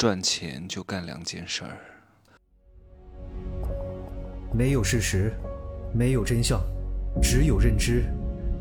[0.00, 1.76] 赚钱就干两件事儿。
[4.50, 5.30] 没有事实，
[5.92, 6.58] 没有真相，
[7.20, 8.04] 只有认知，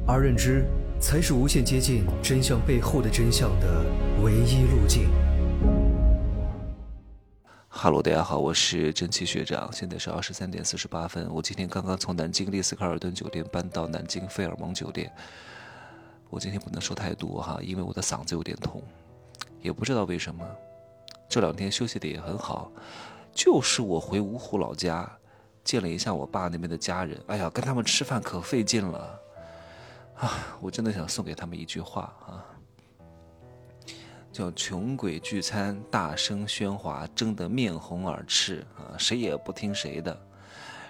[0.06, 0.66] 而认知
[1.00, 3.86] 才是无限接近真相背后的真相的
[4.22, 5.10] 唯一路径。
[7.70, 11.34] 哈喽，大家好，我是蒸汽学长，现在是二十三点四十八分。
[11.34, 15.10] 我今天刚刚从南京丽思卡尔顿酒店搬到南京费尔蒙酒店。
[16.30, 18.84] 我今天不能说太多哈，因为我的嗓子有点痛，
[19.62, 20.46] 也不知道为什么。
[21.30, 22.72] 这两天休息的也很好，
[23.32, 25.10] 就是我回芜湖老家。
[25.62, 29.20] 见了一下我爸那边的家人，哎呀，跟他们吃饭可费劲了，
[30.16, 32.42] 啊，我真的想送给他们一句话啊，
[34.32, 40.20] 叫“穷鬼聚餐，大声喧哗，争得面红耳赤啊，谁也不听谁的，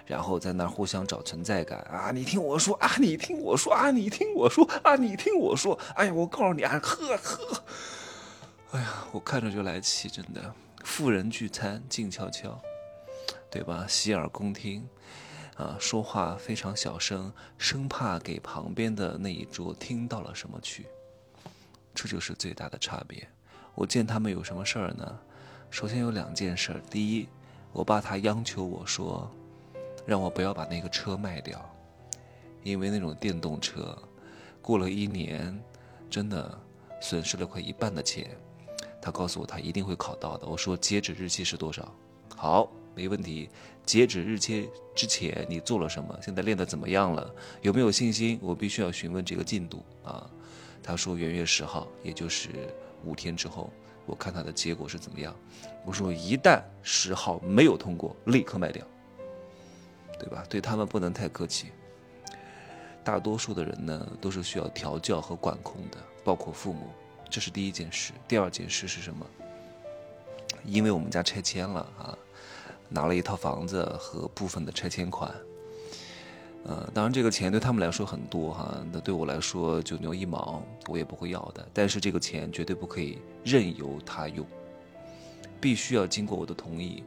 [0.06, 7.62] 然后在那互相找存在感啊，你听我说啊，你听我说啊，你听我说啊，你听我说，哎呀，我告诉你啊，呵呵，
[8.72, 12.60] 哎呀，我看着就来气，真的，富人聚餐静悄悄。
[13.50, 13.84] 对吧？
[13.88, 14.88] 洗耳恭听，
[15.56, 20.86] 啊，说话非常小声，生怕给旁边的那一桌听到了什么去。
[21.92, 23.28] 这就是最大的差别。
[23.74, 25.18] 我见他们有什么事儿呢？
[25.68, 26.80] 首先有两件事。
[26.88, 27.28] 第一，
[27.72, 29.28] 我爸他央求我说，
[30.06, 31.68] 让我不要把那个车卖掉，
[32.62, 34.00] 因为那种电动车，
[34.62, 35.60] 过了一年，
[36.08, 36.56] 真的
[37.00, 38.30] 损失了快一半的钱。
[39.00, 40.46] 他告诉我他一定会考到的。
[40.46, 41.94] 我说截止日期是多少？
[42.36, 42.70] 好。
[42.92, 43.48] 没问题，
[43.86, 46.18] 截止日期之前你做了什么？
[46.20, 47.32] 现在练得怎么样了？
[47.62, 48.36] 有没有信心？
[48.42, 50.28] 我必须要询问这个进度啊。
[50.82, 52.50] 他说元月十号，也就是
[53.04, 53.70] 五天之后，
[54.06, 55.34] 我看他的结果是怎么样。
[55.86, 58.84] 我说一旦十号没有通过，立刻卖掉，
[60.18, 60.44] 对吧？
[60.50, 61.68] 对他们不能太客气。
[63.04, 66.88] 大多数的人呢，都是需要调教和管控的，包括父母。
[67.30, 68.12] 这是第一件事。
[68.26, 69.24] 第二件事是什么？
[70.64, 72.18] 因为我们家拆迁了啊。
[72.92, 75.32] 拿了一套房子和部分的拆迁款，
[76.64, 81.64] 呃，当然这个钱对他们来说很多哈，那对我来说九牛一毛，我也不会要的。
[81.72, 84.44] 但是这个钱绝对不可以任由他用，
[85.60, 87.04] 必须要经过我的同意。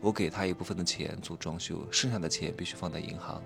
[0.00, 3.42] 我给他一部分的钱做装修，剩下的钱必须放在银行，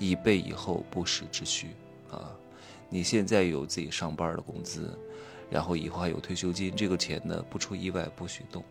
[0.00, 1.68] 以备以后不时之需
[2.10, 2.28] 啊。
[2.88, 4.98] 你现在有自己上班的工资，
[5.50, 8.64] 然后以后还有退休金，这个钱呢不出意外不许动。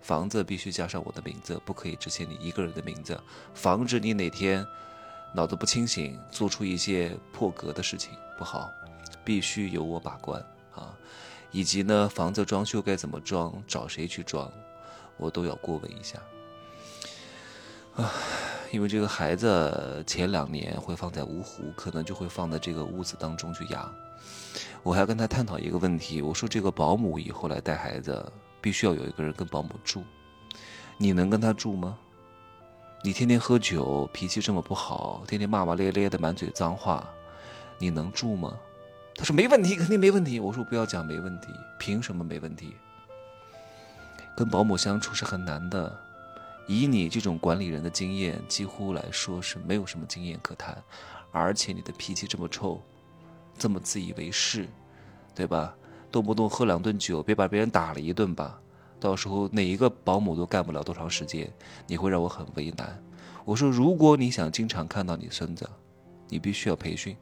[0.00, 3.20] 房子必须加上我的名字，不可以只写你一个人的名字，
[3.54, 4.66] 防止你哪天
[5.34, 8.70] 脑子不清醒，做出一些破格的事情不好。
[9.24, 10.42] 必须由我把关
[10.74, 10.96] 啊，
[11.50, 14.50] 以及呢，房子装修该怎么装，找谁去装，
[15.18, 16.18] 我都要过问一下。
[17.94, 18.10] 啊，
[18.70, 23.92] 因为这个孩子前两年会放在芜湖，可能就会放在这个屋子当中去养。
[24.82, 28.32] 我还跟他探讨一个问题，我说这个保姆以后来带孩子。
[28.60, 30.02] 必须要有一个人跟保姆住，
[30.96, 31.96] 你能跟他住吗？
[33.04, 37.08] 你天天喝酒，脾气这么不好，天天骂骂咧咧的，满嘴脏话，
[37.78, 38.58] 你能住吗？
[39.14, 40.40] 他说没问题，肯定没问题。
[40.40, 42.74] 我说不要讲没问题，凭什么没问题？
[44.36, 45.96] 跟保姆相处是很难的，
[46.68, 50.76] 以你这种管理人的经验，几乎来说是没有什么经验可谈，
[51.32, 52.80] 而且你的脾气这么臭，
[53.56, 54.68] 这么自以为是，
[55.34, 55.74] 对吧？
[56.12, 58.60] 动不动喝两顿酒，别把别人打了一顿吧。
[59.00, 61.50] 到时候哪一个保姆都干不了多长时间，
[61.86, 63.02] 你会让我很为难。
[63.46, 65.66] 我说，如果你想经常看到你孙子，
[66.28, 67.16] 你必须要培训。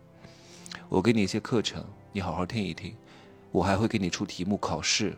[0.89, 2.97] 我给你一些课程，你好好听一听。
[3.53, 5.17] 我还会给你出题目考试。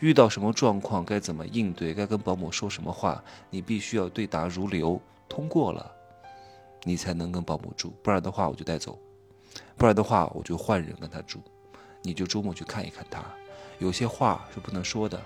[0.00, 5.00] 遇到什么状况该怎么应对，该跟保姆说什么话，你必须要对答如流。
[5.28, 5.90] 通过了，
[6.84, 8.98] 你才能跟保姆住，不然的话我就带走，
[9.76, 11.40] 不然的话我就换人跟他住。
[12.02, 13.22] 你就周末去看一看他，
[13.78, 15.20] 有些话是不能说的，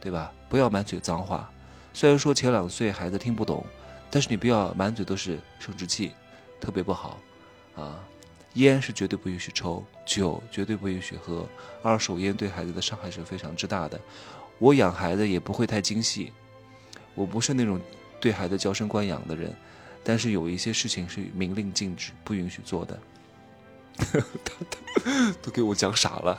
[0.00, 0.32] 对吧？
[0.48, 1.50] 不要满嘴脏话。
[1.94, 3.64] 虽然说前两岁孩子听不懂，
[4.10, 6.12] 但是你不要满嘴都是生殖器，
[6.60, 7.18] 特别不好
[7.74, 7.98] 啊！
[8.54, 11.48] 烟是绝对不允许抽，酒绝对不允许喝，
[11.82, 13.98] 二手烟对孩子的伤害是非常之大的。
[14.58, 16.32] 我养孩子也不会太精细，
[17.14, 17.80] 我不是那种
[18.20, 19.54] 对孩子娇生惯养的人，
[20.04, 23.00] 但是有一些事情是明令禁止、不允许做的。
[23.96, 24.04] 他
[24.44, 26.38] 他都给我讲傻了，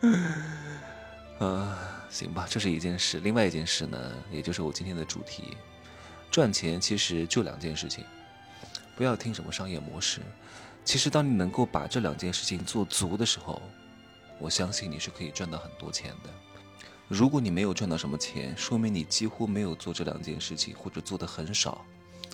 [1.38, 1.78] 呃，
[2.08, 3.20] 行吧，这是一件事。
[3.20, 5.56] 另外一件事呢，也就是我今天的主题，
[6.30, 8.04] 赚钱其实就两件事情，
[8.96, 10.20] 不要听什么商业模式。
[10.88, 13.60] 其实当你能够把这两件事情做足的时候，
[14.38, 16.30] 我相信你是可以赚到很多钱的。
[17.08, 21.84] 如果你没有赚到什么钱，说明你几乎没有做这两件事情，或者做的很少，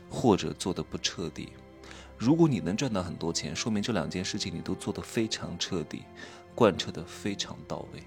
[0.09, 1.49] 或者做的不彻底。
[2.17, 6.05] 如果你能赚到很多钱，说明这两件事情你都做得非常彻底，
[6.55, 8.05] 贯彻得非常到位。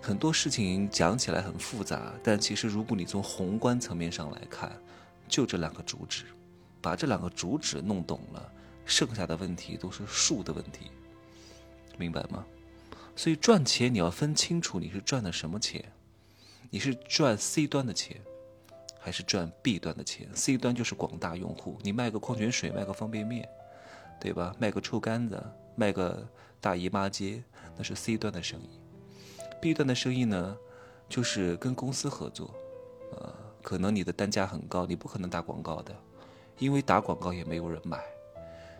[0.00, 4.72] 很多事情讲起来很复杂，但其实如果你从宏观层面上来看，
[5.28, 6.24] 就这两个主旨，
[6.80, 8.52] 把这两个主旨弄懂了，
[8.86, 10.90] 剩下的问题都是数的问题，
[11.98, 12.46] 明白吗？
[13.14, 15.84] 所以赚钱你要分清楚你是赚的什么钱，
[16.70, 18.20] 你是赚 C 端的钱，
[19.00, 23.48] 还是赚 B 端的钱？C 端就是广大用户，你卖个矿泉水，卖个方便面，
[24.20, 24.54] 对吧？
[24.58, 25.42] 卖个臭干子，
[25.74, 26.28] 卖个
[26.60, 27.42] 大姨妈巾，
[27.76, 28.68] 那是 C 端的生意。
[29.62, 30.56] B 端的生意呢，
[31.08, 32.54] 就是跟公司合作，
[33.12, 33.32] 呃，
[33.62, 35.96] 可能你的单价很高，你不可能打广告的，
[36.58, 38.04] 因为打广告也没有人买，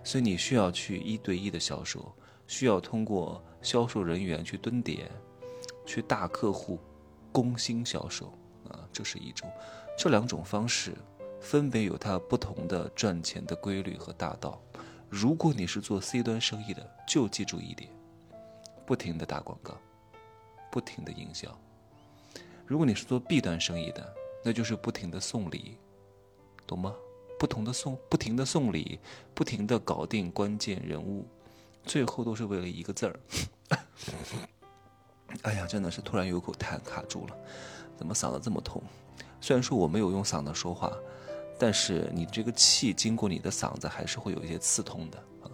[0.06, 2.14] 所以你需要去一对一的销售，
[2.47, 5.11] 需要通过销售人员去蹲点，
[5.85, 6.79] 去大客户
[7.32, 8.26] 攻心销售
[8.70, 9.50] 啊，这是一种，
[9.99, 10.94] 这两种方式
[11.41, 14.62] 分别有它不同的赚钱的规律和大道。
[15.08, 17.91] 如果你是做 C 端生意的，就记住一点，
[18.87, 19.76] 不停的打广告。
[20.70, 21.49] 不停的营销。
[22.64, 24.14] 如果你是做 B 端生意的，
[24.44, 25.79] 那就是不停的送礼，
[26.64, 26.94] 懂吗？
[27.38, 28.99] 不同的送，不停的送礼，
[29.35, 31.27] 不停的搞定关键人物，
[31.85, 33.21] 最后都是为了一个字儿。
[35.43, 37.37] 哎呀，真的是突然有口痰卡住了，
[37.97, 38.83] 怎么嗓子这么痛？
[39.41, 40.93] 虽然说我没有用嗓子说话，
[41.59, 45.50] 但是你这个气经过你的嗓子还是会有一些刺痛的啊。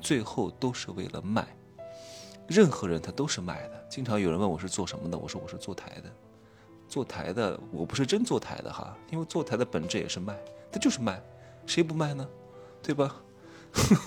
[0.00, 1.46] 最后都是为了卖。
[2.46, 3.86] 任何人他都是卖的。
[3.88, 6.12] 经常有人问我是做什么的，我说我是做台的。
[6.88, 10.38] 做台的我不是真做台的哈，因为做台的本质也是卖，
[10.76, 11.18] 他就是卖，
[11.64, 12.28] 谁不卖呢？
[12.82, 13.16] 对吧？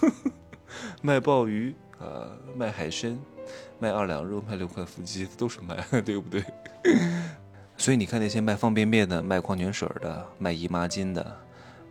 [1.01, 3.18] 卖鲍鱼啊，卖海参，
[3.80, 5.75] 卖二两肉，卖六块腹肌都是卖，
[6.06, 6.44] 对不对？
[7.75, 11.36] 所以你看那些卖方便面的、卖矿泉水的、卖姨妈巾的、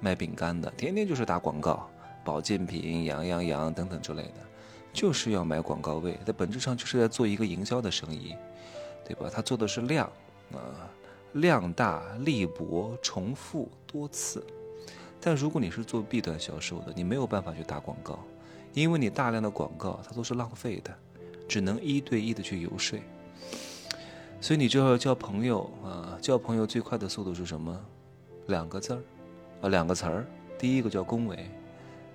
[0.00, 1.90] 卖饼干的，天天就是打广告，
[2.24, 4.34] 保健品、养养养等等之类的。
[4.92, 8.36] 就是要买广告位，它本质上就是在做一个营销的生意，
[9.04, 9.28] 对吧？
[9.28, 10.06] 他做的是量，
[10.52, 10.86] 啊，
[11.32, 14.46] 量大利薄，重复多次。
[15.20, 18.18] 但如果你是做 B 端销售的，你没有办法去打广告，
[18.72, 20.94] 因为你大量的广告它都是浪费的，
[21.48, 22.98] 只能一对一的去游说。
[24.40, 27.78] 所以你就要交朋友啊，交朋友最快的速度是什么？
[28.46, 29.02] 两个字儿，
[29.62, 30.26] 啊，两个词儿，
[30.56, 31.50] 第一个叫恭维，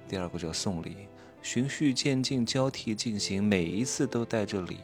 [0.08, 1.08] 第二个叫送礼。
[1.42, 4.78] 循序渐进，交替进行，每一次都带着礼，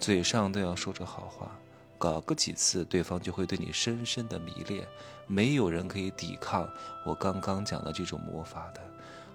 [0.00, 1.56] 嘴上都要说着好话，
[2.00, 4.88] 搞个几次，对方就会对你深深的迷恋。
[5.26, 6.66] 没有人可以抵抗
[7.04, 8.80] 我刚刚讲的这种魔法的，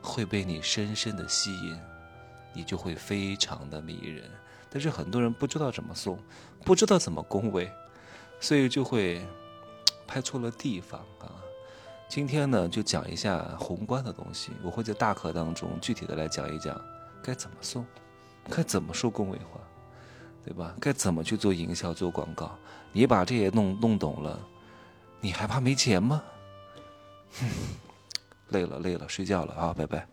[0.02, 1.80] 会被你深深的吸引，
[2.54, 4.28] 你就会非常的迷人。
[4.68, 6.20] 但是很多人不知道怎么送，
[6.66, 7.72] 不知道怎么恭维，
[8.40, 9.24] 所以就会
[10.08, 11.30] 拍错了地方啊。
[12.10, 14.52] 今天呢，就讲一下宏观的东西。
[14.64, 16.82] 我会在大课当中具体的来讲一讲，
[17.22, 17.86] 该怎么送，
[18.50, 19.62] 该怎么说恭维话，
[20.46, 20.76] 对吧？
[20.80, 22.56] 该怎么去做营销、做广告？
[22.92, 24.40] 你把这些弄弄懂了，
[25.20, 26.24] 你还怕没钱吗？
[28.50, 30.08] 累了，累了，睡觉了啊，拜拜。